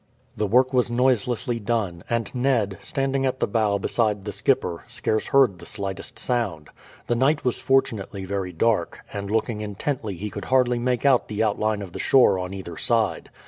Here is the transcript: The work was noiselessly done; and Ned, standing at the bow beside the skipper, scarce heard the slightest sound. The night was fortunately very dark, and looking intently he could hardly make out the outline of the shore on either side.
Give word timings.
The 0.35 0.47
work 0.47 0.73
was 0.73 0.89
noiselessly 0.89 1.59
done; 1.59 2.03
and 2.09 2.33
Ned, 2.33 2.79
standing 2.81 3.23
at 3.23 3.39
the 3.39 3.45
bow 3.45 3.77
beside 3.77 4.25
the 4.25 4.31
skipper, 4.31 4.83
scarce 4.87 5.27
heard 5.27 5.59
the 5.59 5.65
slightest 5.67 6.17
sound. 6.17 6.69
The 7.05 7.13
night 7.13 7.45
was 7.45 7.59
fortunately 7.59 8.25
very 8.25 8.51
dark, 8.51 9.01
and 9.13 9.29
looking 9.29 9.61
intently 9.61 10.15
he 10.15 10.31
could 10.31 10.45
hardly 10.45 10.79
make 10.79 11.05
out 11.05 11.27
the 11.27 11.43
outline 11.43 11.83
of 11.83 11.91
the 11.91 11.99
shore 11.99 12.39
on 12.39 12.51
either 12.51 12.77
side. 12.77 13.29